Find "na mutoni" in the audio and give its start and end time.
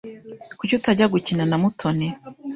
1.47-2.07